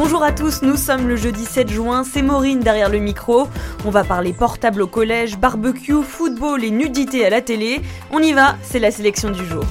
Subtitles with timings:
[0.00, 3.48] Bonjour à tous, nous sommes le jeudi 7 juin, c'est Maureen derrière le micro.
[3.84, 7.80] On va parler portable au collège, barbecue, football et nudité à la télé.
[8.12, 9.64] On y va, c'est la sélection du jour.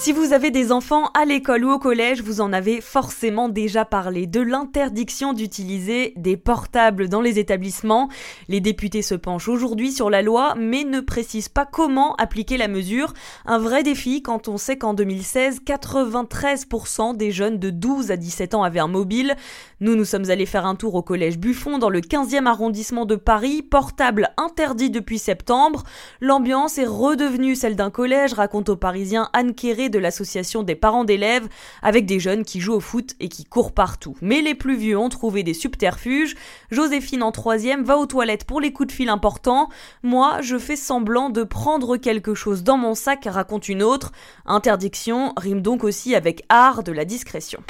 [0.00, 3.84] Si vous avez des enfants à l'école ou au collège, vous en avez forcément déjà
[3.84, 8.08] parlé de l'interdiction d'utiliser des portables dans les établissements.
[8.46, 12.68] Les députés se penchent aujourd'hui sur la loi, mais ne précisent pas comment appliquer la
[12.68, 13.12] mesure.
[13.44, 18.54] Un vrai défi quand on sait qu'en 2016, 93% des jeunes de 12 à 17
[18.54, 19.34] ans avaient un mobile.
[19.80, 23.16] Nous, nous sommes allés faire un tour au collège Buffon dans le 15e arrondissement de
[23.16, 25.82] Paris, portable interdit depuis septembre.
[26.20, 31.04] L'ambiance est redevenue celle d'un collège, raconte aux Parisiens Anne Kéré de l'association des parents
[31.04, 31.48] d'élèves,
[31.82, 34.16] avec des jeunes qui jouent au foot et qui courent partout.
[34.20, 36.36] Mais les plus vieux ont trouvé des subterfuges.
[36.70, 39.68] Joséphine en troisième va aux toilettes pour les coups de fil importants.
[40.02, 44.12] Moi, je fais semblant de prendre quelque chose dans mon sac, raconte une autre.
[44.46, 47.62] Interdiction rime donc aussi avec art de la discrétion.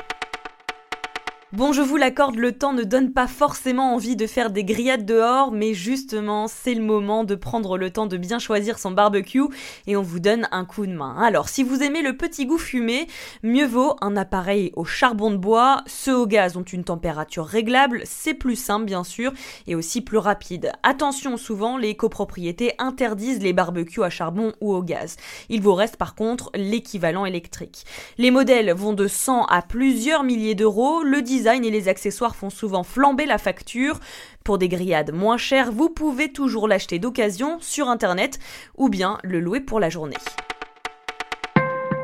[1.55, 5.07] Bon, je vous l'accorde, le temps ne donne pas forcément envie de faire des grillades
[5.07, 9.45] dehors, mais justement, c'est le moment de prendre le temps de bien choisir son barbecue
[9.87, 11.17] et on vous donne un coup de main.
[11.19, 13.07] Alors, si vous aimez le petit goût fumé,
[13.43, 15.85] mieux vaut un appareil au charbon de bois.
[15.87, 19.33] Ceux au gaz ont une température réglable, c'est plus simple bien sûr
[19.67, 20.73] et aussi plus rapide.
[20.83, 25.17] Attention, souvent, les copropriétés interdisent les barbecues à charbon ou au gaz.
[25.49, 27.87] Il vous reste par contre l'équivalent électrique.
[28.19, 31.03] Les modèles vont de 100 à plusieurs milliers d'euros.
[31.47, 34.01] Et les accessoires font souvent flamber la facture.
[34.45, 38.39] Pour des grillades moins chères, vous pouvez toujours l'acheter d'occasion sur internet
[38.77, 40.17] ou bien le louer pour la journée.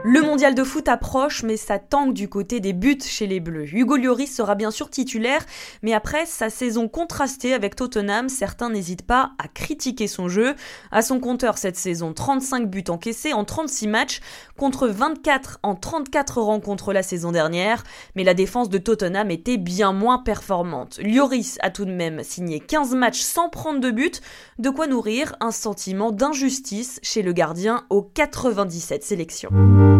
[0.06, 3.74] Le mondial de foot approche, mais ça tangue du côté des buts chez les Bleus.
[3.74, 5.42] Hugo Lloris sera bien sûr titulaire,
[5.82, 10.56] mais après sa saison contrastée avec Tottenham, certains n'hésitent pas à critiquer son jeu.
[10.92, 14.20] À son compteur cette saison, 35 buts encaissés en 36 matchs,
[14.58, 17.82] contre 24 en 34 rencontres la saison dernière,
[18.14, 20.98] mais la défense de Tottenham était bien moins performante.
[21.02, 24.20] Lloris a tout de même signé 15 matchs sans prendre de but,
[24.58, 29.93] de quoi nourrir un sentiment d'injustice chez le gardien aux 97 sélections.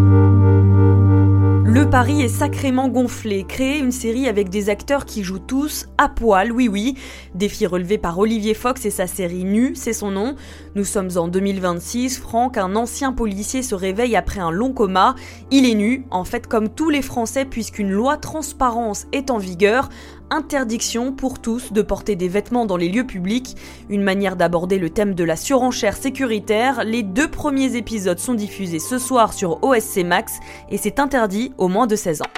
[1.74, 3.42] Le pari est sacrément gonflé.
[3.42, 6.96] Créer une série avec des acteurs qui jouent tous à poil, oui oui.
[7.34, 10.36] Défi relevé par Olivier Fox et sa série Nu, c'est son nom.
[10.76, 12.20] Nous sommes en 2026.
[12.20, 15.16] Franck, un ancien policier, se réveille après un long coma.
[15.50, 19.88] Il est nu, en fait comme tous les Français puisqu'une loi transparence est en vigueur.
[20.30, 23.56] Interdiction pour tous de porter des vêtements dans les lieux publics,
[23.90, 26.82] une manière d'aborder le thème de la surenchère sécuritaire.
[26.82, 30.40] Les deux premiers épisodes sont diffusés ce soir sur OSC Max
[30.70, 32.32] et c'est interdit au moins de 16 ans.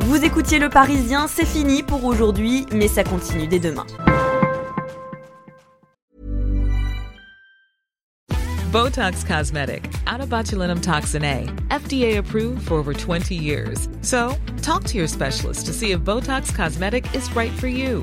[0.00, 3.86] Vous écoutiez Le Parisien, c'est fini pour aujourd'hui, mais ça continue dès demain.
[8.72, 13.88] Botox Cosmetic, out of botulinum toxin A, FDA approved for over 20 years.
[14.00, 18.02] So, talk to your specialist to see if Botox Cosmetic is right for you.